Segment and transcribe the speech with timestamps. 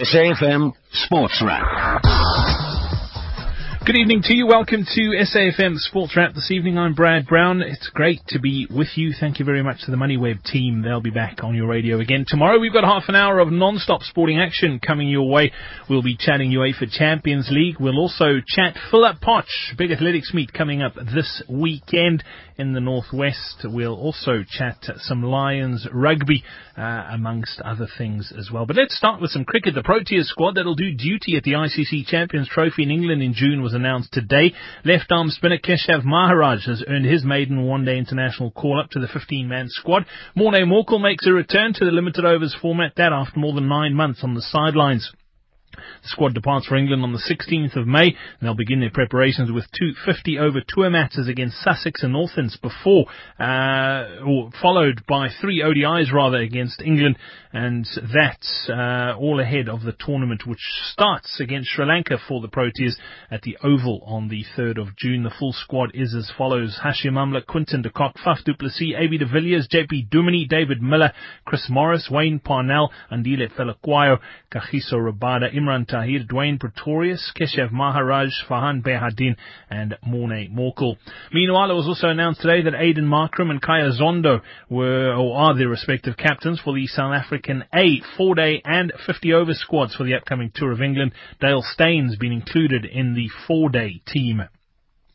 [0.00, 2.07] SAFM Sports Wrap.
[3.88, 4.46] Good evening to you.
[4.46, 6.76] Welcome to SAFM Sports Wrap this evening.
[6.76, 7.62] I'm Brad Brown.
[7.62, 9.14] It's great to be with you.
[9.18, 10.82] Thank you very much to the MoneyWeb team.
[10.82, 12.58] They'll be back on your radio again tomorrow.
[12.58, 15.52] We've got half an hour of non-stop sporting action coming your way.
[15.88, 17.76] We'll be chatting UEFA Champions League.
[17.80, 22.22] We'll also chat FillUpPotch, big athletics meet coming up this weekend
[22.58, 23.64] in the northwest.
[23.64, 26.44] We'll also chat some Lions rugby,
[26.76, 28.66] uh, amongst other things as well.
[28.66, 29.74] But let's start with some cricket.
[29.74, 33.62] The Proteas squad that'll do duty at the ICC Champions Trophy in England in June
[33.62, 34.52] was announced today.
[34.84, 39.68] Left arm spinner Keshav Maharaj has earned his maiden one-day international call-up to the 15-man
[39.70, 40.04] squad.
[40.34, 43.94] Morne Morkel makes a return to the limited overs format, that after more than nine
[43.94, 45.10] months on the sidelines.
[46.02, 49.50] The squad departs for England on the 16th of May, and they'll begin their preparations
[49.50, 53.06] with two 50 over tour matches against Sussex and Northants before,
[53.38, 57.16] uh, or followed by three ODIs rather against England,
[57.52, 60.60] and that's uh, all ahead of the tournament which
[60.92, 62.94] starts against Sri Lanka for the Proteas
[63.30, 65.22] at the Oval on the 3rd of June.
[65.22, 69.18] The full squad is as follows: Hashim Amla, Quinton de Kock, Faf du Plessis, AB
[69.18, 71.12] de Villiers, JP Duminy, David Miller,
[71.44, 74.18] Chris Morris, Wayne Parnell, Andile Phehlukwayo,
[74.52, 79.36] Kagiso Rabada, Imran Tahir, Dwayne Pretorius, Keshav Maharaj, Farhaan Behardien,
[79.70, 80.96] and Morne Morkel.
[81.32, 85.56] Meanwhile, it was also announced today that Aiden Markram and Khaya Zondo were, or are
[85.56, 90.50] their respective captains for the South African A, 4-day and 50-over squads for the upcoming
[90.54, 91.12] Tour of England.
[91.40, 94.42] Dale Steyn's been included in the 4-day team.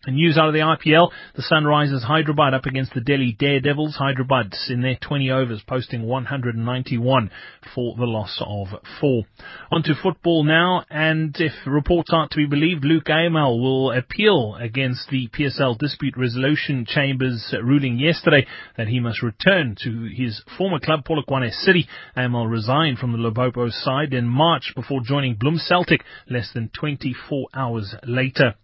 [0.05, 3.95] And news out of the IPL, the Sunrisers Hyderabad up against the Delhi Daredevils.
[3.95, 7.31] Hyderabad in their 20 overs posting 191
[7.73, 8.67] for the loss of
[8.99, 9.23] four.
[9.71, 14.57] On to football now, and if reports aren't to be believed, Luc Eymael will appeal
[14.59, 20.79] against the PSL Dispute Resolution Chamber's ruling yesterday that he must return to his former
[20.79, 21.87] club Polokwane City.
[22.17, 27.47] Eymael resigned from the Limpopo side in March before joining Bloem Celtic less than 24
[27.55, 28.55] hours later.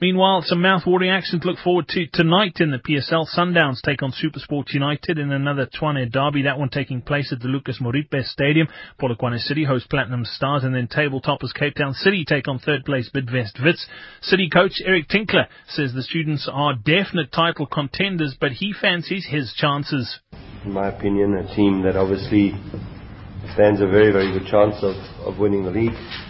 [0.00, 3.26] Meanwhile, some mouth-watering action to look forward to tonight in the PSL.
[3.36, 6.42] Sundowns take on Supersport United in another Tshwane derby.
[6.42, 8.68] That one taking place at the Lucas Moripe Stadium.
[8.98, 12.84] Polokwane City host Platinum Stars and then table tabletoppers Cape Town City take on third
[12.84, 13.86] place Bidvest Wits.
[14.22, 19.52] City coach Eric Tinkler says the students are definite title contenders, but he fancies his
[19.54, 20.18] chances.
[20.64, 22.52] In my opinion, a team that obviously
[23.54, 24.94] stands a very, very good chance of,
[25.26, 26.29] of winning the league.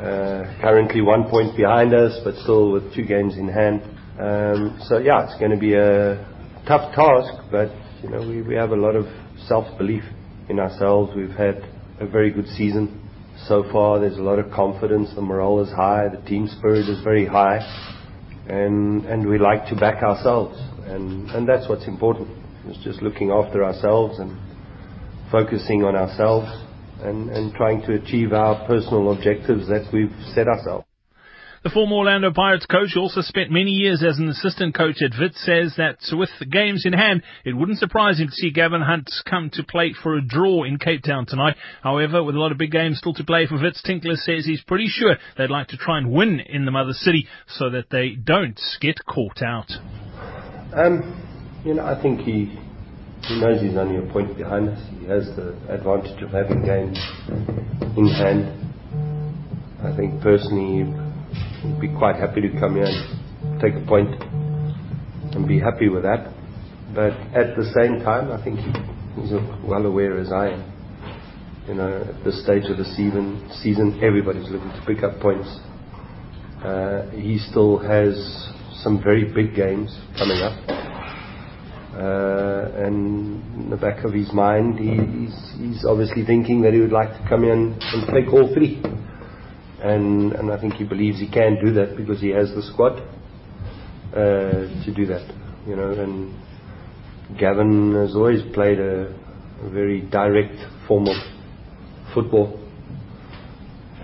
[0.00, 3.82] Uh, currently one point behind us, but still with two games in hand.
[4.18, 6.16] Um, so yeah, it's going to be a
[6.66, 7.68] tough task, but
[8.02, 9.04] you know we, we have a lot of
[9.46, 10.02] self-belief
[10.48, 11.12] in ourselves.
[11.14, 11.68] We've had
[12.00, 13.06] a very good season
[13.46, 14.00] so far.
[14.00, 15.10] There's a lot of confidence.
[15.14, 16.08] The morale is high.
[16.08, 17.58] The team spirit is very high,
[18.48, 22.28] and and we like to back ourselves, and and that's what's important.
[22.68, 24.34] It's just looking after ourselves and
[25.30, 26.48] focusing on ourselves
[27.02, 30.86] and, and trying to achieve our personal objectives that we've set ourselves.
[31.62, 35.44] The former Orlando Pirates coach also spent many years as an assistant coach at Wits
[35.44, 39.10] says that with the games in hand, it wouldn't surprise him to see Gavin Hunt
[39.28, 41.56] come to play for a draw in Cape Town tonight.
[41.82, 44.62] However, with a lot of big games still to play for Wits, Tinkler says he's
[44.62, 48.12] pretty sure they'd like to try and win in the mother city so that they
[48.12, 49.70] don't get caught out.
[50.72, 52.58] Um, you know, I think he
[53.22, 54.80] he knows he's only a point behind us.
[54.98, 56.98] He has the advantage of having games
[57.96, 58.56] in hand.
[59.84, 60.84] I think personally
[61.62, 64.10] he'd be quite happy to come here and take a point
[65.34, 66.32] and be happy with that.
[66.94, 68.72] But at the same time, I think he,
[69.20, 69.32] he's
[69.64, 70.72] well aware as I am.
[71.68, 75.48] You know, at this stage of the season, season everybody's looking to pick up points.
[76.64, 78.14] Uh, he still has
[78.82, 80.79] some very big games coming up
[81.94, 86.92] and in the back of his mind, he, he's, he's obviously thinking that he would
[86.92, 88.80] like to come in and take all three.
[89.82, 93.00] And, and I think he believes he can do that because he has the squad
[94.12, 95.26] uh, to do that.
[95.66, 96.34] You know, and
[97.38, 99.14] Gavin has always played a,
[99.62, 101.16] a very direct form of
[102.14, 102.58] football,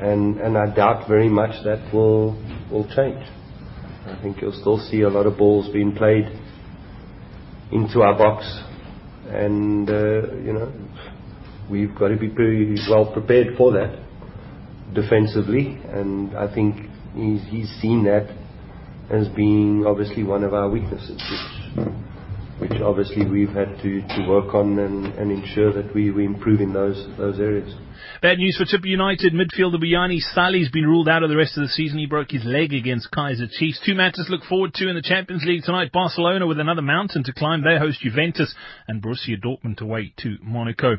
[0.01, 2.33] and and I doubt very much that will
[2.71, 3.25] will change.
[4.07, 6.27] I think you'll still see a lot of balls being played
[7.73, 8.45] into our box,
[9.29, 10.73] and uh, you know
[11.71, 13.99] we've got to be pretty well prepared for that
[14.95, 16.77] defensively, and I think
[17.15, 18.29] he's, he's seen that
[19.11, 21.23] as being obviously one of our weaknesses,
[21.77, 21.87] which
[22.59, 26.73] which obviously we've had to, to work on and, ensure that we, we improve in
[26.73, 27.75] those, those areas.
[28.23, 29.35] Bad news for Chippa United.
[29.35, 31.99] Midfielder Buyani Sali's been ruled out of the rest of the season.
[31.99, 33.81] He broke his leg against Kaizer Chiefs.
[33.85, 35.93] Two matches look forward to in the Champions League tonight.
[35.93, 37.63] Barcelona with another mountain to climb.
[37.63, 38.55] They host Juventus
[38.89, 40.97] and Borussia Dortmund away to Monaco.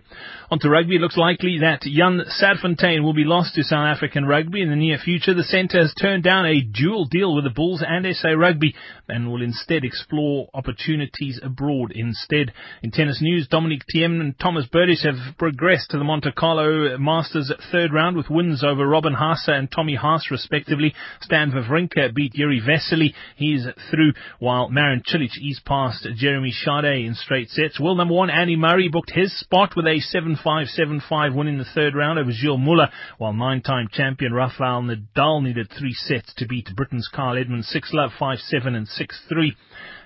[0.51, 0.97] On to rugby.
[0.97, 4.75] It looks likely that Jan Serfontein will be lost to South African rugby in the
[4.75, 5.33] near future.
[5.33, 8.75] The centre has turned down a dual deal with the Bulls and SA Rugby
[9.07, 12.53] and will instead explore opportunities abroad instead.
[12.83, 17.51] In tennis news, Dominic Thiem and Thomas Berdych have progressed to the Monte Carlo Masters
[17.71, 20.93] third round with wins over Robin Haase and Tommy Haas respectively.
[21.21, 23.13] Stan Wawrinka beat Jiri Vesely.
[23.35, 27.79] He's through while Marin Cilic is past Jeremy Chardy in straight sets.
[27.79, 31.95] World number one Andy Murray booked his spot with a 7-5-7-5 win in the third
[31.95, 37.09] round over Gilles Muller while nine-time champion Rafael Nadal needed three sets to beat Britain's
[37.13, 39.51] Kyle Edmund 6-love 5-7 and 6-3.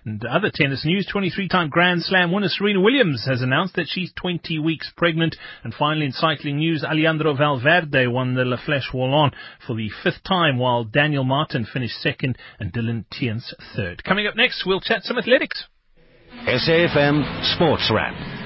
[0.03, 4.57] And other tennis news, 23-time Grand Slam winner Serena Williams has announced that she's 20
[4.59, 5.35] weeks pregnant.
[5.63, 9.31] And finally in cycling news, Alejandro Valverde won the La Flèche Wallonne
[9.65, 14.03] for the fifth time while Daniel Martin finished second and Dylan Teuns third.
[14.03, 15.65] Coming up next, we'll chat some athletics.
[16.47, 18.40] SAFM Sports Wrap.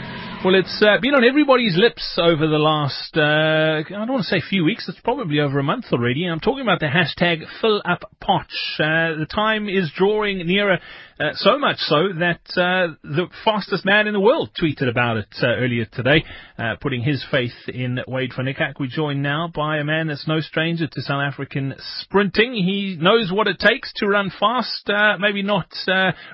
[0.46, 4.30] Well, it's uh, been on everybody's lips over the last, uh, I don't want to
[4.30, 6.24] say few weeks, it's probably over a month already.
[6.26, 8.78] I'm talking about the hashtag FillUpPotch.
[8.78, 10.78] Uh, the time is drawing nearer
[11.18, 15.30] uh, so much so that uh, the fastest man in the world tweeted about it
[15.42, 16.26] uh, earlier today,
[16.60, 18.54] uh, putting his faith in Wade van.
[18.78, 22.54] We're joined now by a man that's no stranger to South African sprinting.
[22.54, 24.90] He knows what it takes to run fast,
[25.20, 25.70] maybe not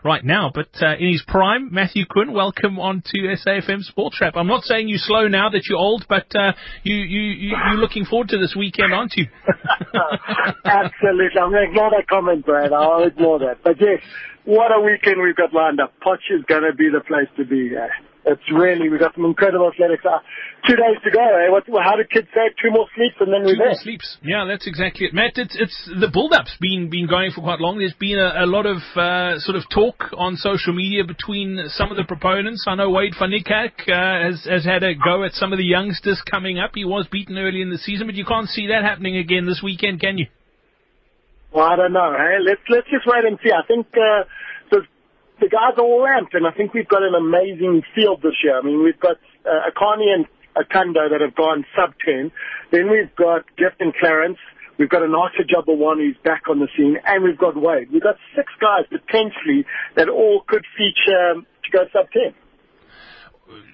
[0.04, 1.72] right now, but in his prime.
[1.72, 3.84] Matthew Quinn, welcome on to SAFM
[4.21, 4.36] Wrap.
[4.36, 6.27] I'm not saying you're slow now that you're old, but
[6.83, 9.27] you, you, you, you're looking forward to this weekend, aren't you?
[10.65, 11.39] Absolutely.
[11.39, 12.74] I'm going to ignore that comment, Brad.
[12.74, 13.63] I'll ignore that.
[13.63, 14.01] But yes,
[14.45, 15.94] what a weekend we've got lined up.
[16.00, 17.75] Potch is going to be the place to be.
[17.75, 17.88] Uh,
[18.25, 20.06] it's really, we've got some incredible athletics.
[20.06, 20.19] Uh,
[20.68, 21.50] two days to go, eh?
[21.50, 22.53] What, how did kids say?
[22.62, 23.73] Two more sleeps and then we're Two there.
[23.73, 24.18] more sleeps.
[24.21, 25.13] Yeah, that's exactly it.
[25.13, 27.79] Matt, it's, it's, the build-up's been, been going for quite long.
[27.79, 31.89] There's been a, a lot of, uh, sort of talk on social media between some
[31.89, 32.65] of the proponents.
[32.68, 35.65] I know Wade van Niekerk, uh, has, has had a go at some of the
[35.65, 36.71] youngsters coming up.
[36.75, 39.62] He was beaten early in the season, but you can't see that happening again this
[39.63, 40.27] weekend, can you?
[41.53, 42.15] Well, I don't know.
[42.15, 43.51] Hey, let's let's just wait and see.
[43.51, 44.23] I think uh,
[45.42, 48.58] the guys are all amped, and I think we've got an amazing field this year.
[48.58, 52.32] I mean, we've got uh, Akani and Akando that have gone sub ten.
[52.72, 54.38] Then we've got Gift and Clarence.
[54.78, 57.92] We've got an Archer one who's back on the scene, and we've got Wade.
[57.92, 59.66] We've got six guys potentially
[59.96, 62.34] that all could feature to go sub ten.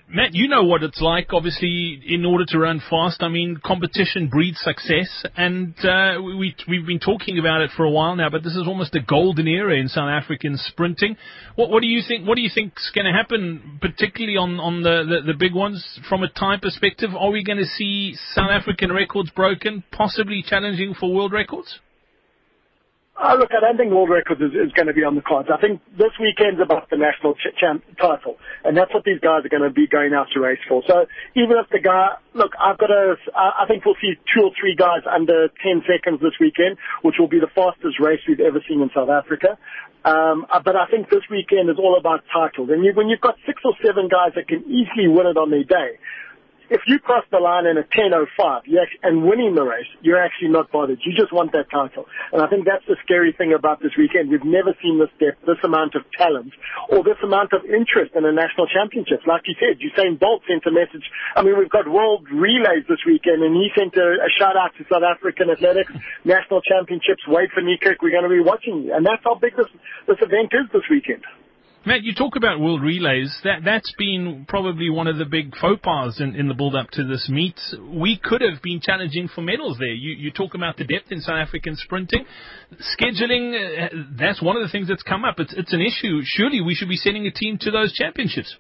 [0.09, 1.33] Matt, you know what it's like.
[1.33, 6.85] Obviously, in order to run fast, I mean, competition breeds success, and uh, we we've
[6.85, 8.29] been talking about it for a while now.
[8.29, 11.17] But this is almost a golden era in South African sprinting.
[11.55, 12.25] What, what do you think?
[12.25, 15.85] What do you think's going to happen, particularly on on the, the the big ones
[16.07, 17.09] from a time perspective?
[17.13, 21.79] Are we going to see South African records broken, possibly challenging for world records?
[23.19, 25.49] Oh, look, I don't think world records is, is going to be on the cards.
[25.49, 29.41] I think this weekend's about the national ch- champ title, and that's what these guys
[29.41, 30.83] are going to be going out to race for.
[30.85, 34.51] So even if the guy, look, I've got a, I think we'll see two or
[34.53, 38.61] three guys under 10 seconds this weekend, which will be the fastest race we've ever
[38.69, 39.57] seen in South Africa.
[40.05, 42.69] Um, uh, but I think this weekend is all about titles.
[42.69, 45.49] And you, when you've got six or seven guys that can easily win it on
[45.49, 45.97] their day,
[46.69, 48.27] if you cross the line in a 10.05
[49.03, 50.99] and winning the race, you're actually not bothered.
[51.05, 52.05] You just want that title.
[52.33, 54.29] And I think that's the scary thing about this weekend.
[54.29, 56.51] We've never seen this depth, this amount of talent,
[56.89, 59.23] or this amount of interest in a national championship.
[59.25, 61.07] Like you said, Usain Bolt sent a message.
[61.35, 64.75] I mean, we've got world relays this weekend, and he sent a, a shout out
[64.77, 65.91] to South African athletics,
[66.25, 68.93] national championships, Wade van Niekerk, we're going to be watching you.
[68.93, 69.67] And that's how big this,
[70.07, 71.23] this event is this weekend.
[71.87, 73.33] Matt, you talk about world relays.
[73.45, 76.89] That that's been probably one of the big faux pas in, in the build up
[76.91, 77.57] to this meet.
[77.81, 79.93] We could have been challenging for medals there.
[79.93, 82.25] You you talk about the depth in South African sprinting,
[82.99, 83.53] scheduling.
[83.55, 85.35] Uh, that's one of the things that's come up.
[85.39, 86.19] It's it's an issue.
[86.25, 88.53] Surely we should be sending a team to those championships.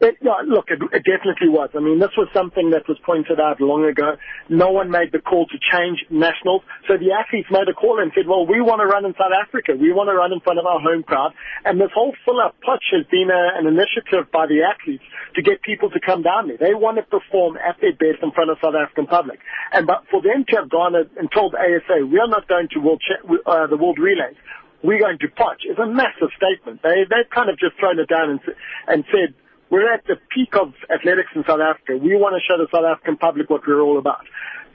[0.00, 1.68] It, look, it, it definitely was.
[1.76, 4.16] I mean, this was something that was pointed out long ago.
[4.48, 6.64] No one made the call to change nationals.
[6.88, 9.36] So the athletes made a call and said, well, we want to run in South
[9.36, 9.76] Africa.
[9.76, 11.36] We want to run in front of our home crowd.
[11.68, 15.04] And this whole FillUpPotch has been a, an initiative by the athletes
[15.36, 16.56] to get people to come down there.
[16.56, 19.44] They want to perform at their best in front of South African public.
[19.76, 22.80] And but for them to have gone and told ASA, we are not going to
[22.80, 24.40] world cha- uh, the world relays.
[24.80, 26.80] We're going to Potch is a massive statement.
[26.80, 28.40] They, they've kind of just thrown it down and,
[28.88, 29.36] and said,
[29.70, 31.96] we're at the peak of athletics in South Africa.
[31.96, 34.26] We want to show the South African public what we're all about.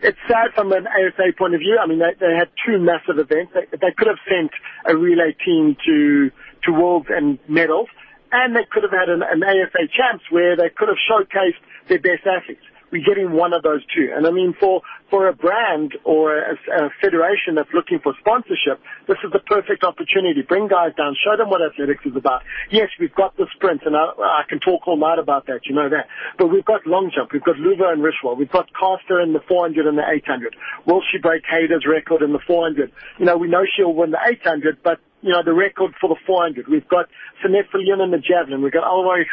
[0.01, 1.77] It's sad from an ASA point of view.
[1.81, 3.53] I mean, they, they had two massive events.
[3.53, 4.51] They, they could have sent
[4.85, 6.31] a relay team to,
[6.65, 7.89] to Worlds and medals.
[8.31, 11.99] and they could have had an, an AFA champs where they could have showcased their
[11.99, 14.12] best athletes we're getting one of those two.
[14.15, 18.82] And I mean, for, for a brand or a, a federation that's looking for sponsorship,
[19.08, 20.42] this is the perfect opportunity.
[20.42, 22.44] Bring guys down, show them what athletics is about.
[22.72, 25.75] Yes, we've got the sprint, and I, I can talk all night about that, you
[25.75, 26.08] know that.
[26.38, 29.42] But we've got long jump, we've got Luvo and Rishwa, we've got Caster in the
[29.48, 30.56] 400 and the 800.
[30.86, 32.92] Will she break Hayder's record in the 400?
[33.20, 36.15] You know, we know she'll win the 800, but you know, the record for the
[36.27, 36.67] 400.
[36.70, 37.10] We've got
[37.41, 38.62] Viljoen in the javelin.
[38.62, 39.25] We've got Elroy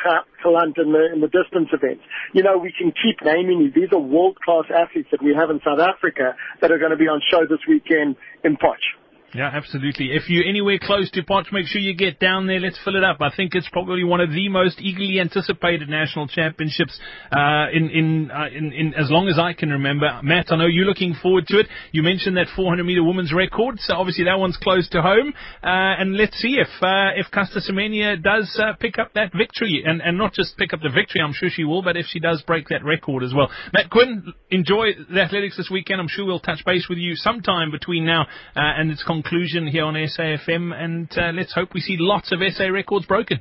[0.42, 2.02] Gelant in the, in the distance events.
[2.32, 3.74] You know, we can keep naming these.
[3.74, 7.12] These are world-class athletes that we have in South Africa that are going to be
[7.12, 8.96] on show this weekend in Potch.
[9.34, 10.12] Yeah, absolutely.
[10.12, 12.60] If you're anywhere close to Potch, make sure you get down there.
[12.60, 13.16] Let's fill it up.
[13.22, 17.00] I think it's probably one of the most eagerly anticipated national championships
[17.32, 20.20] uh, in in, uh, in in as long as I can remember.
[20.22, 21.66] Matt, I know you're looking forward to it.
[21.92, 25.32] You mentioned that 400 meter women's record, so obviously that one's close to home.
[25.62, 29.82] Uh, and let's see if uh, if Caster Semenya does uh, pick up that victory,
[29.86, 31.22] and and not just pick up the victory.
[31.22, 33.50] I'm sure she will, but if she does break that record as well.
[33.72, 36.02] Matt Quinn, enjoy the athletics this weekend.
[36.02, 39.66] I'm sure we'll touch base with you sometime between now uh, and its conclusion conclusion
[39.66, 43.40] here on SAFM, and uh, let's hope we see lots of SA records broken.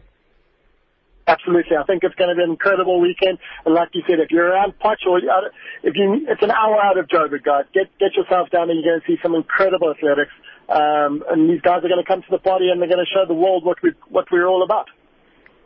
[1.27, 3.37] Absolutely, I think it's going to be an incredible weekend.
[3.65, 6.97] And like you said, if you're around Potch or if you, it's an hour out
[6.97, 7.65] of Joburg, guys.
[7.73, 8.75] Get get yourself down there.
[8.75, 10.33] You're going to see some incredible athletics.
[10.67, 13.11] Um, and these guys are going to come to the party and they're going to
[13.13, 14.87] show the world what we what we're all about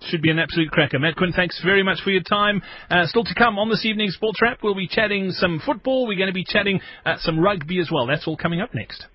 [0.01, 0.99] should be an absolute cracker.
[0.99, 2.61] Matt Quinn, thanks very much for your time.
[2.91, 6.05] Uh, still to come on this evening's Sports Wrap, we'll be chatting some football.
[6.05, 8.05] We're going to be chatting uh, some rugby as well.
[8.05, 9.05] That's all coming up next.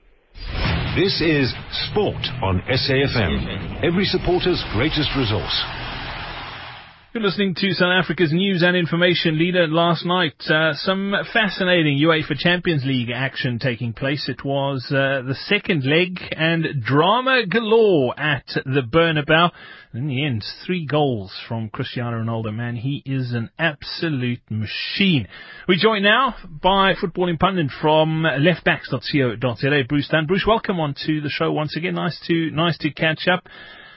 [1.01, 1.55] This is
[1.89, 5.80] Sport on SAFM, every supporter's greatest resource.
[7.13, 10.41] You're listening to South Africa's news and information leader last night.
[10.49, 14.29] Uh, some fascinating UEFA Champions League action taking place.
[14.29, 19.51] It was uh, the second leg and drama galore at the Bernabeu.
[19.93, 22.55] In the end, three goals from Cristiano Ronaldo.
[22.55, 25.27] Man, he is an absolute machine.
[25.67, 30.27] We join now by footballing pundit from leftbacks.co.za, Bruce Dunn.
[30.27, 31.95] Bruce, welcome on to the show once again.
[31.95, 33.49] Nice to nice to catch up.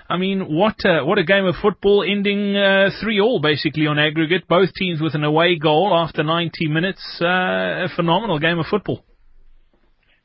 [0.10, 3.98] I mean, what a, what a game of football, ending uh, three all basically on
[3.98, 4.48] aggregate.
[4.48, 7.01] Both teams with an away goal after 90 minutes.
[7.22, 9.03] Uh, a phenomenal game of football.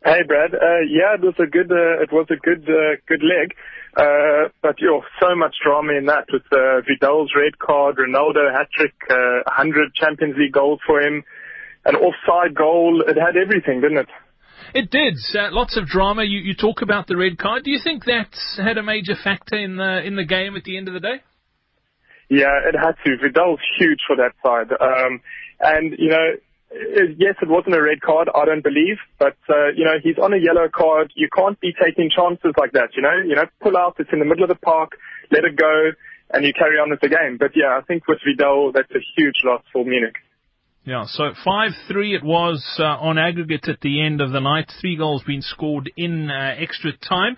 [0.04, 0.54] Hey, Brad.
[0.54, 3.54] Uh, yeah, it was a good uh, it was a good uh, good leg,
[4.62, 9.42] but you so much drama in that with Vidal's red card, Ronaldo hat trick, uh,
[9.46, 11.24] 100 Champions League goals for him,
[11.84, 13.02] an offside goal.
[13.06, 14.08] It had everything, didn't it?
[14.74, 15.14] It did.
[15.34, 16.24] Uh, lots of drama.
[16.24, 17.64] You, you talk about the red card.
[17.64, 20.76] Do you think that's had a major factor in the in the game at the
[20.76, 21.22] end of the day?
[22.28, 23.16] Yeah, it had to.
[23.16, 24.70] Vidal's huge for that side.
[24.78, 25.20] Um,
[25.60, 26.36] and, you know,
[27.16, 30.34] yes, it wasn't a red card, I don't believe, but, uh, you know, he's on
[30.34, 31.10] a yellow card.
[31.16, 33.16] You can't be taking chances like that, you know?
[33.26, 34.98] You know, pull out, it's in the middle of the park,
[35.30, 35.92] let it go,
[36.34, 37.38] and you carry on with the game.
[37.40, 40.16] But yeah, I think with Vidal, that's a huge loss for Munich.
[40.88, 44.72] Yeah, so 5-3 it was uh, on aggregate at the end of the night.
[44.80, 47.36] Three goals being scored in uh, extra time.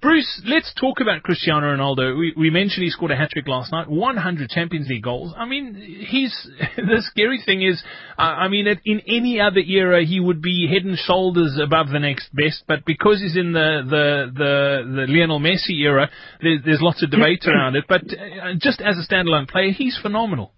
[0.00, 2.18] Bruce, let's talk about Cristiano Ronaldo.
[2.18, 5.34] We, we mentioned he scored a hat trick last night, 100 Champions League goals.
[5.36, 5.74] I mean,
[6.08, 6.48] he's
[6.78, 7.82] the scary thing is,
[8.18, 12.00] uh, I mean, in any other era he would be head and shoulders above the
[12.00, 16.08] next best, but because he's in the the the, the Lionel Messi era,
[16.40, 17.84] there's, there's lots of debate around it.
[17.86, 20.54] But uh, just as a standalone player, he's phenomenal.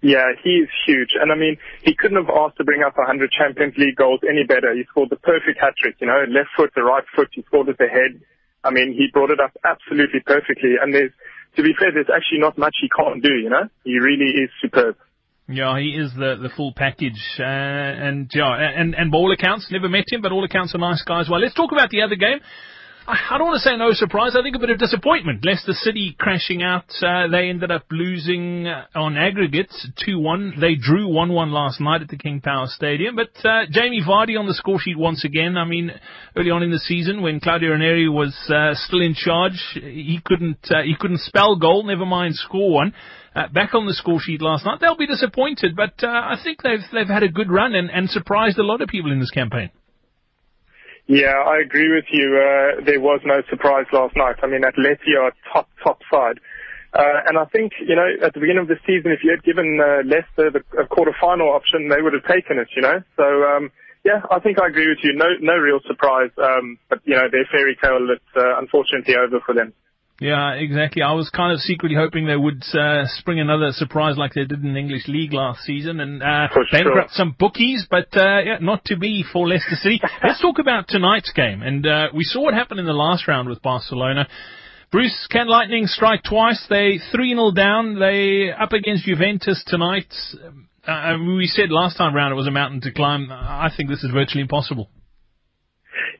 [0.00, 1.18] Yeah, he's huge.
[1.20, 4.44] And I mean, he couldn't have asked to bring up 100 Champions League goals any
[4.44, 4.74] better.
[4.74, 7.28] He scored the perfect hat trick, you know, left foot the right foot.
[7.32, 8.20] He scored with the head.
[8.62, 10.78] I mean, he brought it up absolutely perfectly.
[10.80, 11.12] And there's,
[11.56, 13.68] to be fair, there's actually not much he can't do, you know?
[13.84, 14.96] He really is superb.
[15.50, 19.66] Yeah, he is the the full package, uh, and yeah, and and by all accounts,
[19.70, 21.26] never met him, but all accounts are nice guys.
[21.30, 22.40] Well, let's talk about the other game.
[23.10, 24.36] I don't want to say no surprise.
[24.38, 25.42] I think a bit of disappointment.
[25.42, 26.84] Leicester City crashing out.
[27.00, 30.60] Uh, they ended up losing uh, on aggregates 2-1.
[30.60, 33.16] They drew 1-1 last night at the King Power Stadium.
[33.16, 35.56] But uh, Jamie Vardy on the score sheet once again.
[35.56, 35.90] I mean,
[36.36, 40.68] early on in the season when Claudio Ranieri was uh, still in charge, he couldn't
[40.70, 41.84] uh, he couldn't spell goal.
[41.84, 42.92] Never mind score one.
[43.34, 44.80] Uh, back on the score sheet last night.
[44.82, 48.10] They'll be disappointed, but uh, I think they've they've had a good run and, and
[48.10, 49.70] surprised a lot of people in this campaign.
[51.08, 52.36] Yeah, I agree with you.
[52.36, 54.36] Uh, there was no surprise last night.
[54.42, 56.38] I mean, Atleti are top, top side.
[56.92, 59.42] Uh, and I think, you know, at the beginning of the season, if you had
[59.42, 63.00] given uh, Leicester the a quarter-final option, they would have taken it, you know.
[63.16, 63.72] So, um,
[64.04, 65.16] yeah, I think I agree with you.
[65.16, 66.30] No, no real surprise.
[66.36, 69.72] Um, but, you know, their fairy tale is uh, unfortunately over for them.
[70.20, 71.02] Yeah, exactly.
[71.02, 74.64] I was kind of secretly hoping they would uh, spring another surprise like they did
[74.64, 77.24] in the English League last season and uh, bankrupt sure.
[77.24, 80.00] some bookies, but uh, yeah, not to be for Leicester City.
[80.24, 81.62] Let's talk about tonight's game.
[81.62, 84.26] And uh, we saw what happened in the last round with Barcelona.
[84.90, 86.66] Bruce, can Lightning strike twice?
[86.68, 88.00] They 3 0 down.
[88.00, 90.12] They up against Juventus tonight.
[90.84, 93.30] Uh, we said last time round it was a mountain to climb.
[93.30, 94.88] I think this is virtually impossible.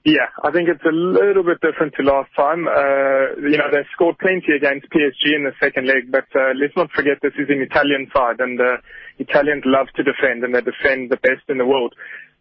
[0.05, 2.69] Yeah, I think it's a little bit different to last time.
[2.69, 6.77] Uh, you know, they scored plenty against PSG in the second leg, but uh, let's
[6.77, 8.79] not forget this is an Italian side, and uh,
[9.19, 11.95] Italians love to defend, and they defend the best in the world.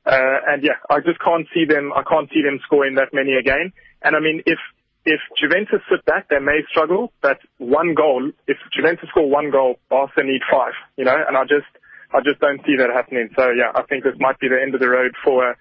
[0.05, 1.91] Uh, and yeah, I just can't see them.
[1.93, 3.73] I can't see them scoring that many again.
[4.03, 4.59] And I mean, if
[5.03, 7.11] if Juventus sit back, they may struggle.
[7.21, 10.73] But one goal, if Juventus score one goal, Barca need five.
[10.95, 11.67] You know, and I just
[12.13, 13.29] I just don't see that happening.
[13.35, 15.51] So yeah, I think this might be the end of the road for.
[15.51, 15.53] Uh,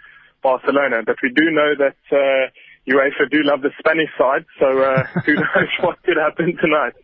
[0.46, 1.02] Barcelona.
[1.02, 2.46] But we do know that uh,
[2.86, 6.94] UEFA do love the Spanish side, so uh, who knows what could happen tonight.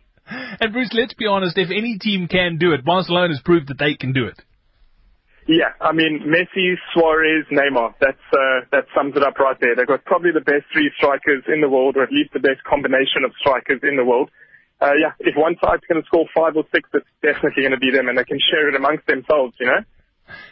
[0.63, 3.99] And Bruce, let's be honest, if any team can do it, Barcelona's proved that they
[3.99, 4.39] can do it.
[5.45, 7.99] Yeah, I mean Messi, Suarez, Neymar.
[7.99, 9.75] That's uh, that sums it up right there.
[9.75, 12.63] They've got probably the best three strikers in the world, or at least the best
[12.63, 14.31] combination of strikers in the world.
[14.79, 17.83] Uh, yeah, if one side's going to score five or six, it's definitely going to
[17.83, 19.51] be them, and they can share it amongst themselves.
[19.59, 19.83] You know.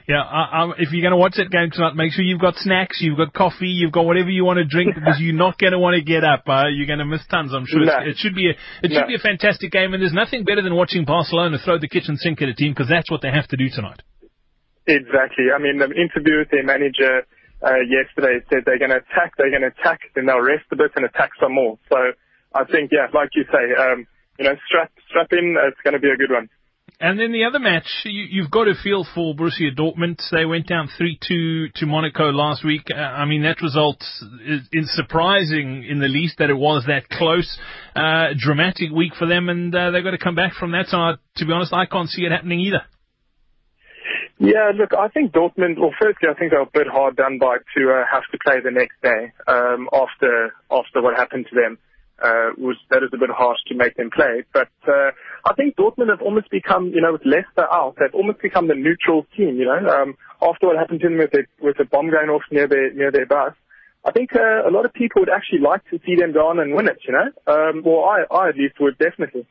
[0.08, 3.00] Yeah, uh, if you're going to watch that game tonight, make sure you've got snacks,
[3.02, 5.80] you've got coffee, you've got whatever you want to drink because you're not going to
[5.80, 6.44] want to get up.
[6.48, 7.86] Uh, you're going to miss tons, I'm sure.
[7.86, 7.94] No.
[8.06, 9.08] It should be a it should No.
[9.08, 12.42] be a fantastic game, and there's nothing better than watching Barcelona throw the kitchen sink
[12.42, 14.02] at a team because that's what they have to do tonight.
[14.88, 15.54] Exactly.
[15.54, 17.22] I mean, the interview with their manager
[17.62, 20.76] uh, yesterday said they're going to attack, they're going to attack, then they'll rest a
[20.76, 21.78] bit and attack some more.
[21.90, 21.98] So
[22.54, 24.08] I think, yeah, like you say, um,
[24.40, 25.56] you know, strap strap in.
[25.70, 26.50] It's going to be a good one.
[27.04, 30.22] And then the other match, you, you've got to feel for Borussia Dortmund.
[30.32, 32.90] They went down 3-2 to Monaco last week.
[32.94, 34.06] Uh, I mean, that result
[34.46, 37.58] is, is surprising in the least that it was that close.
[37.96, 40.90] Uh, dramatic week for them, and uh, they've got to come back from that.
[40.90, 42.84] So, to be honest, I can't see it happening either.
[44.38, 45.80] Yeah, look, I think Dortmund.
[45.80, 48.60] Well, firstly, I think they're a bit hard done by to uh, have to play
[48.64, 51.80] the next day um, after after what happened to them.
[52.22, 55.10] Uh, was that is a bit harsh to make them play, but uh,
[55.44, 58.76] I think Dortmund have almost become, you know, with Leicester out, they've almost become the
[58.76, 59.58] neutral team.
[59.58, 62.44] You know, um, after what happened to them with the with the bomb going off
[62.52, 63.54] near their near their bus,
[64.06, 66.60] I think uh, a lot of people would actually like to see them go on
[66.60, 67.00] and win it.
[67.08, 69.48] You know, um, well, I I at least would definitely.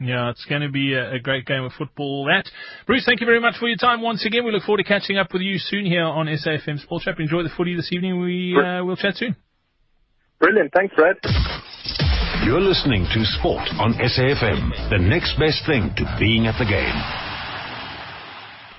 [0.00, 2.24] Yeah, it's going to be a, great game of football.
[2.24, 2.50] That
[2.86, 4.46] Bruce, thank you very much for your time once again.
[4.46, 7.20] We look forward to catching up with you soon here on SAFM Sports Wrap.
[7.20, 8.18] Enjoy the footy this evening.
[8.18, 9.36] We uh, will chat soon.
[10.38, 11.16] Brilliant, thanks, Brad.
[12.44, 16.96] You're listening to Sport on SAFM, the next best thing to being at the game.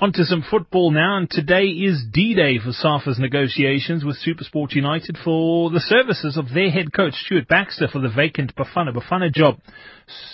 [0.01, 5.15] On to some football now, and today is D-Day for SAFA's negotiations with Supersport United
[5.23, 9.59] for the services of their head coach, Stuart Baxter, for the vacant Bafana Bafana job.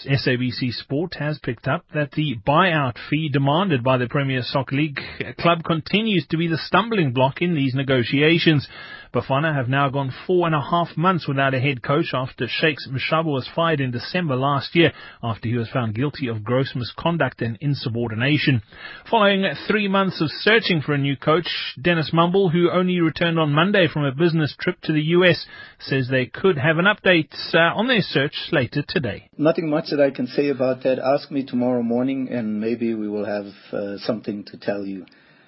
[0.05, 4.99] SABC Sport has picked up that the buyout fee demanded by the Premier Soccer League
[5.39, 8.67] club continues to be the stumbling block in these negotiations.
[9.13, 12.87] Bafana have now gone four and a half months without a head coach after Shakes
[12.87, 14.91] Mashaba was fired in December last year
[15.23, 18.61] after he was found guilty of gross misconduct and insubordination.
[19.09, 21.47] Following three months of searching for a new coach,
[21.81, 25.45] Dennis Mumble, who only returned on Monday from a business trip to the US,
[25.79, 29.29] says they could have an update uh, on their search later today.
[29.37, 30.99] Nothing much that I can say about that.
[30.99, 35.05] Ask me tomorrow morning, and maybe we will have uh, something to tell you.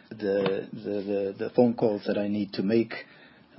[0.10, 2.93] The, the the the phone calls that I need to make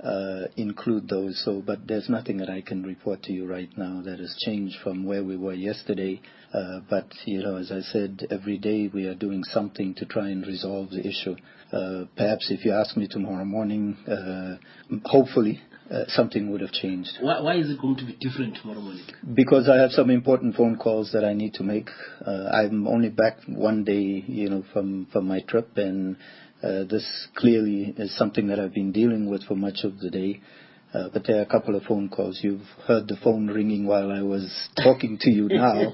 [0.03, 1.41] uh, include those.
[1.45, 4.75] So, but there's nothing that I can report to you right now that has changed
[4.83, 6.21] from where we were yesterday.
[6.53, 10.29] Uh, but you know, as I said, every day we are doing something to try
[10.29, 11.35] and resolve the issue.
[11.71, 14.57] Uh, perhaps if you ask me tomorrow morning, uh,
[15.05, 17.11] hopefully uh, something would have changed.
[17.19, 19.03] Why, why is it going to be different tomorrow morning?
[19.33, 21.89] Because I have some important phone calls that I need to make.
[22.25, 26.15] Uh, I'm only back one day, you know, from from my trip, and
[26.63, 30.41] uh, this clearly is something that I've been dealing with for much of the day.
[30.93, 32.41] Uh, but there are a couple of phone calls.
[32.43, 35.93] You've heard the phone ringing while I was talking to you now,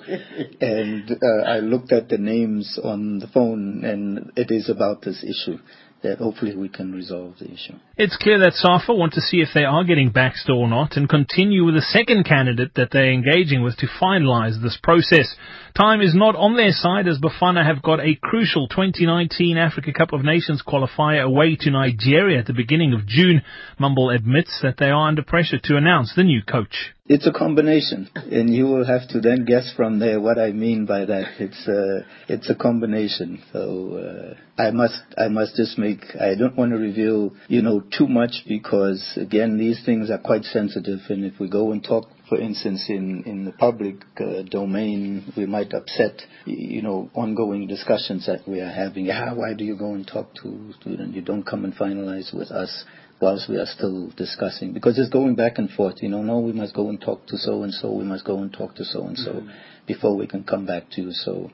[0.59, 5.23] and uh, I looked at the names on the phone, and it is about this
[5.23, 5.59] issue
[6.07, 7.73] that hopefully we can resolve the issue.
[7.97, 11.09] It's clear that SAFA want to see if they are getting Baxter or not and
[11.09, 15.35] continue with a second candidate that they're engaging with to finalise this process.
[15.75, 20.13] Time is not on their side as Bafana have got a crucial 2019 Africa Cup
[20.13, 23.41] of Nations qualifier away to Nigeria at the beginning of June.
[23.79, 26.93] Mumble admits that they are under pressure to announce the new coach.
[27.09, 30.85] It's a combination, and you will have to then guess from there what I mean
[30.85, 31.39] by that.
[31.39, 33.41] It's a it's a combination.
[33.53, 37.81] So uh, I must I must just make I don't want to reveal you know
[37.97, 42.09] too much because again these things are quite sensitive, and if we go and talk,
[42.27, 48.25] for instance, in in the public uh, domain, we might upset you know ongoing discussions
[48.25, 49.05] that we are having.
[49.05, 51.15] Yeah, why do you go and talk to student?
[51.15, 52.83] You don't come and finalize with us
[53.19, 55.95] whilst we are still discussing because it's going back and forth.
[56.01, 57.91] You know, no, we must go and talk to so and so.
[57.91, 59.47] We must go and talk to so and so
[59.85, 61.11] before we can come back to you.
[61.11, 61.51] So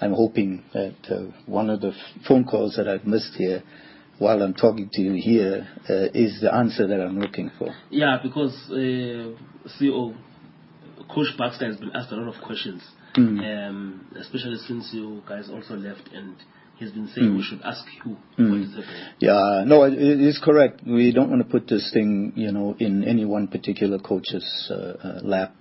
[0.00, 1.92] I'm hoping that uh, one of the
[2.26, 3.62] phone calls that I've missed here
[4.18, 7.74] while I'm talking to you here uh, is the answer that I'm looking for.
[7.90, 9.36] Yeah, because uh,
[9.78, 10.16] CEO
[11.14, 12.82] Coach Baxter has been asked a lot of questions,
[13.16, 13.40] Mm.
[13.40, 16.36] um, especially since you guys also left, and
[16.78, 17.36] he's been saying Mm.
[17.36, 18.50] we should ask you Mm.
[18.50, 19.02] what is happening.
[19.18, 20.80] Yeah, no, it, it is correct.
[20.86, 24.74] We don't want to put this thing, you know, in any one particular coach's uh,
[24.74, 25.54] uh, lap.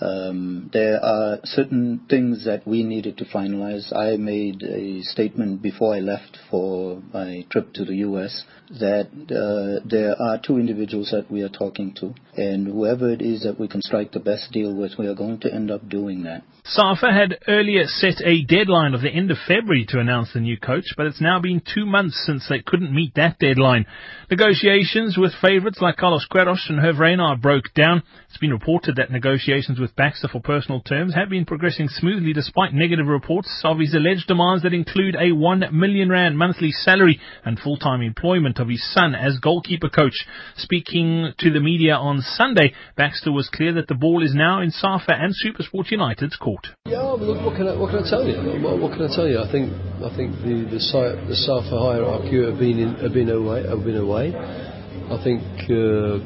[0.00, 3.94] Um, there are certain things that we needed to finalize.
[3.94, 8.44] I made a statement before I left for my trip to the U.S.
[8.80, 13.42] that uh, there are two individuals that we are talking to, and whoever it is
[13.44, 16.24] that we can strike the best deal with, we are going to end up doing
[16.24, 16.42] that.
[16.64, 20.56] SAFA had earlier set a deadline of the end of February to announce the new
[20.56, 23.84] coach, but it's now been two months since they couldn't meet that deadline.
[24.30, 28.02] Negotiations with favourites like Carlos Queiroz and Hervé Renard broke down.
[28.32, 32.72] It's been reported that negotiations with Baxter for personal terms have been progressing smoothly despite
[32.72, 37.58] negative reports of his alleged demands that include a one million rand monthly salary and
[37.58, 40.24] full-time employment of his son as goalkeeper coach.
[40.56, 44.70] Speaking to the media on Sunday, Baxter was clear that the ball is now in
[44.70, 46.68] SAFA and Supersport United's court.
[46.86, 48.64] Yeah, what can I, what can I tell you?
[48.64, 49.40] What, what can I tell you?
[49.40, 50.80] I think I think the the,
[51.28, 54.32] the SAFA hierarchy have been in, have been away have been away.
[54.32, 56.24] I think uh,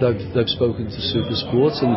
[0.00, 1.94] they've they've spoken to SuperSport and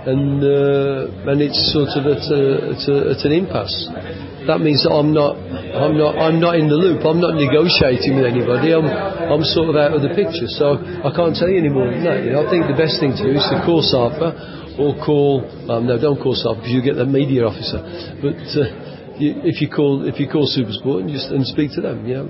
[0.00, 2.42] and uh, and it's sort of at, a,
[2.72, 3.76] at, a, at an impasse.
[4.48, 7.04] That means that I'm not I'm not I'm not in the loop.
[7.04, 8.72] I'm not negotiating with anybody.
[8.72, 10.48] I'm I'm sort of out of the picture.
[10.56, 12.24] So I can't tell you any more than that.
[12.24, 15.44] You know, I think the best thing to do is to call SAFA or call
[15.68, 17.84] um, no, don't call SAFA because you get the media officer.
[18.24, 21.84] But uh, you, if you call if you call SuperSport and just and speak to
[21.84, 22.24] them, yeah.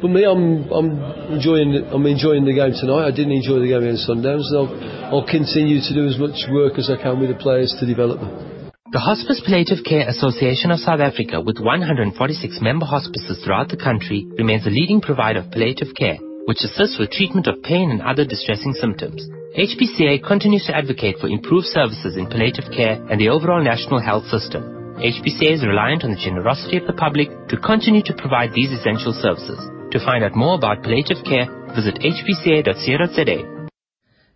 [0.00, 0.90] For me, I'm I'm
[1.32, 3.08] enjoying I'm enjoying the game tonight.
[3.08, 4.48] I didn't enjoy the game against Sundowns.
[4.52, 4.70] And I'll
[5.12, 8.20] I'll continue to do as much work as I can with the players to develop
[8.20, 8.72] them.
[8.92, 12.14] The Hospice Palliative Care Association of South Africa, with 146
[12.62, 17.10] member hospices throughout the country, remains the leading provider of palliative care, which assists with
[17.10, 19.26] treatment of pain and other distressing symptoms.
[19.58, 24.26] HPCA continues to advocate for improved services in palliative care and the overall national health
[24.28, 24.75] system.
[24.96, 29.12] HPCA is reliant on the generosity of the public to continue to provide these essential
[29.12, 29.60] services.
[29.92, 31.44] To find out more about palliative care,
[31.76, 33.68] visit hpca.co.za.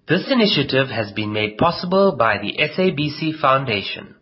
[0.07, 4.14] This initiative has been made possible by the SABC Foundation.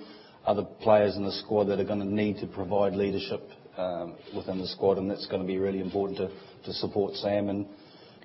[0.44, 3.40] other players in the squad that are going to need to provide leadership
[3.78, 6.28] um, within the squad, and that's going to be really important to,
[6.66, 7.48] to support Sam.
[7.48, 7.66] And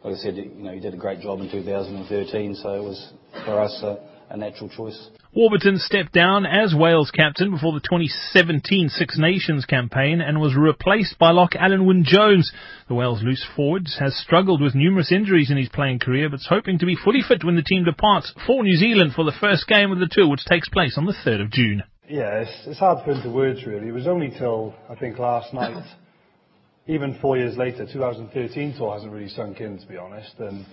[0.04, 3.14] like I said, you know, he did a great job in 2013, so it was
[3.46, 3.86] for us
[4.30, 5.10] a, a natural choice.
[5.36, 11.20] Warburton stepped down as Wales captain before the 2017 Six Nations campaign and was replaced
[11.20, 12.52] by lock Alun Wyn Jones.
[12.88, 16.48] The Wales loose forward has struggled with numerous injuries in his playing career, but is
[16.50, 19.68] hoping to be fully fit when the team departs for New Zealand for the first
[19.68, 21.84] game of the tour, which takes place on the 3rd of June.
[22.08, 23.88] Yeah, it's, it's hard to put into words really.
[23.88, 25.86] It was only till, I think, last night,
[26.88, 30.34] even four years later, 2013 tour hasn't really sunk in, to be honest.
[30.40, 30.66] And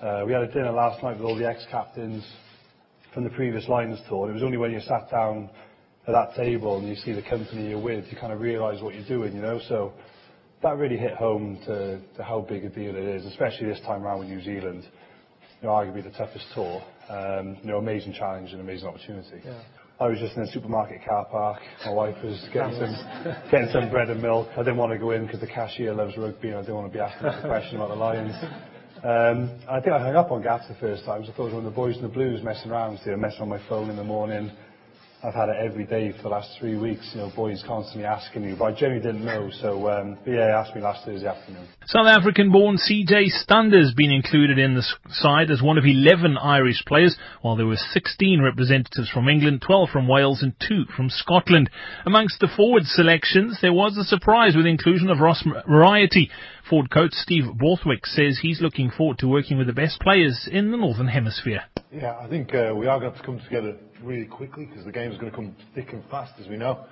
[0.00, 2.24] uh, we had a dinner last night with all the ex-captains
[3.14, 4.28] from the previous Lions tour.
[4.28, 5.48] It was only when you sat down
[6.06, 8.94] at that table and you see the company you're with, you kind of realise what
[8.94, 9.60] you're doing, you know.
[9.68, 9.92] So
[10.62, 14.18] that really hit home to, how big a deal it is, especially this time around
[14.18, 14.84] with New Zealand.
[15.62, 16.82] Arguably the toughest tour.
[17.08, 19.40] Um, amazing challenge and amazing opportunity.
[19.42, 19.62] Yeah.
[19.98, 21.62] I was just in a supermarket car park.
[21.86, 24.48] My wife was getting some bread and milk.
[24.54, 26.92] I didn't want to go in because the cashier loves rugby and I didn't want
[26.92, 28.34] to be asking a question about the Lions.
[29.04, 31.20] Um, I think I hung up on Gats the first time.
[31.20, 33.12] Because I thought it was one of the boys in the blues messing around, you
[33.12, 34.50] know, messing on my phone in the morning.
[35.22, 37.10] I've had it every day for the last three weeks.
[37.14, 39.50] You know, boys constantly asking me, but I genuinely didn't know.
[39.60, 41.66] So, um, yeah, asked me last Thursday afternoon.
[41.86, 46.82] South African-born CJ Stander has been included in the side as one of 11 Irish
[46.86, 51.70] players, while there were 16 representatives from England, 12 from Wales, and two from Scotland.
[52.04, 56.30] Amongst the forward selections, there was a surprise with inclusion of Ross Moriarty.
[56.68, 60.70] Ford coach Steve Borthwick says he's looking forward to working with the best players in
[60.70, 61.62] the Northern Hemisphere.
[61.92, 64.92] Yeah, I think uh, we are going to to come together really quickly because the
[64.92, 66.86] game is going to come thick and fast, as we know.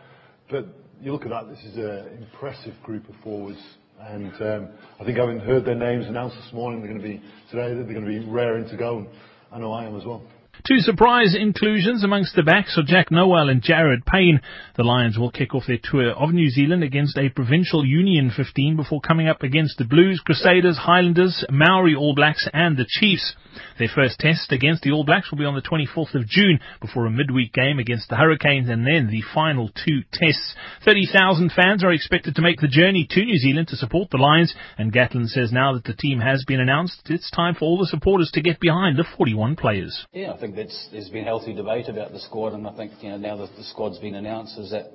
[0.51, 0.67] But
[1.01, 3.59] you look at that, this is an impressive group of forwards.
[3.99, 4.69] And um,
[5.01, 7.85] I think having heard their names announced this morning, they're going to be today, they're
[7.85, 8.99] going to be raring to go.
[8.99, 9.09] And
[9.51, 10.23] I know I am as well.
[10.65, 14.41] Two surprise inclusions amongst the backs are Jack Nowell and Jared Payne.
[14.77, 18.77] The Lions will kick off their tour of New Zealand against a provincial union 15
[18.77, 23.35] before coming up against the Blues, Crusaders, Highlanders, Maori All Blacks and the Chiefs.
[23.79, 27.07] Their first test against the All Blacks will be on the 24th of June before
[27.07, 30.55] a midweek game against the Hurricanes and then the final two tests.
[30.85, 34.55] 30,000 fans are expected to make the journey to New Zealand to support the Lions
[34.79, 37.87] and Gatland says now that the team has been announced, it's time for all the
[37.87, 40.07] supporters to get behind the 41 players.
[40.13, 43.63] Yeah, think there's been healthy debate about the squad and I think now that the
[43.63, 44.91] squad's been announced is that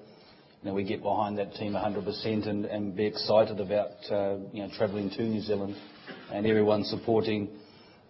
[0.62, 4.36] we get behind that team 100% and, be excited about uh,
[4.77, 5.77] travelling to New Zealand
[6.33, 7.47] and everyone supporting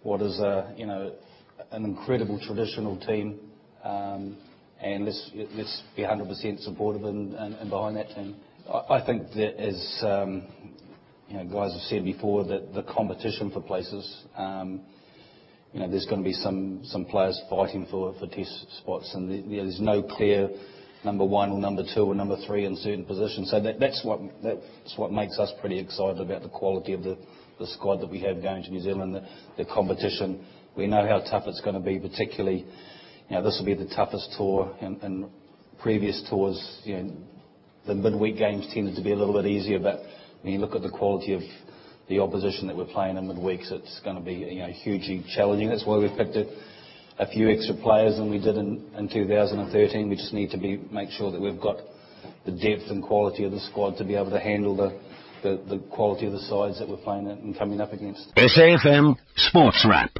[0.02, 3.38] what is an incredible traditional team.
[3.84, 4.36] Um,
[4.82, 8.34] and let's, be 100% supportive and, behind that team.
[8.68, 10.42] I, think that as um,
[11.30, 14.80] guys have said before, that the competition for places, um,
[15.74, 20.48] there's going to be some, players fighting for, test spots, and the, there's no clear
[21.04, 23.50] number one or number two or number three in certain positions.
[23.50, 27.16] So that, that's what that's what makes us pretty excited about the quality of the
[27.66, 29.20] squad that we have going to New Zealand,
[29.56, 30.44] the, competition.
[30.76, 32.64] We know how tough it's going to be, particularly,
[33.28, 35.26] you know, this will be the toughest tour, and
[35.82, 37.12] previous tours, you know,
[37.86, 40.00] the midweek games tended to be a little bit easier, but
[40.42, 41.40] when you look at the quality of
[42.08, 44.44] the opposition that we're playing in midweeks, it's going to be
[44.82, 45.68] hugely challenging.
[45.68, 50.08] That's why we've picked a, few extra players than we did in, in 2013.
[50.08, 51.78] We just need to be, make sure that we've got
[52.46, 56.32] the depth and quality of the squad to be able to handle the quality of
[56.32, 58.34] the sides that we're playing and coming up against.
[58.36, 60.10] SAFM Sports Wrap.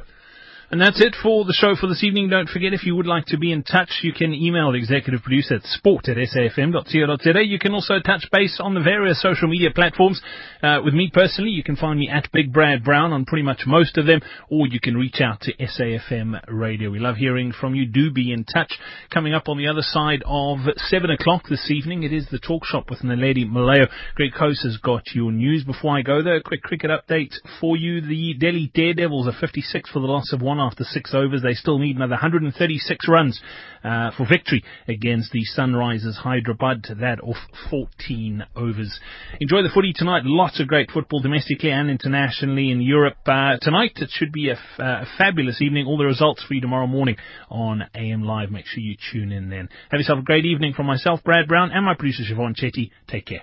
[0.71, 2.29] And that's it for the show for this evening.
[2.29, 5.23] Don't forget, if you would like to be in touch, you can email the executive
[5.23, 7.43] producer at sport at safm.co.za.
[7.43, 10.21] You can also touch base on the various social media platforms.
[10.61, 13.63] Uh, with me personally, you can find me at Big Brad Brown on pretty much
[13.65, 16.91] most of them, or you can reach out to SAFM Radio.
[16.91, 17.87] We love hearing from you.
[17.87, 18.71] Do be in touch.
[19.11, 22.63] Coming up on the other side of 7 o'clock this evening, it is the talk
[22.65, 23.87] shop with Naledi Malayo.
[24.13, 25.63] Greg Coase has got your news.
[25.63, 28.01] Before I go there, a quick cricket update for you.
[28.01, 31.41] The Delhi Daredevils are 56 for the loss of one after six overs.
[31.41, 33.41] They still need another 136 runs
[33.83, 36.85] uh, for victory against the Sunrisers Hyderabad.
[36.99, 37.37] That off
[37.69, 38.99] 14 overs.
[39.39, 40.23] Enjoy the footy tonight.
[40.25, 43.17] Lots of great football domestically and internationally in Europe.
[43.25, 45.85] Uh, tonight it should be a, f- uh, a fabulous evening.
[45.85, 47.15] All the results for you tomorrow morning
[47.49, 48.51] on AM Live.
[48.51, 49.69] Make sure you tune in then.
[49.91, 52.91] Have yourself a great evening from myself, Brad Brown, and my producer Siobhan Chetty.
[53.07, 53.41] Take care.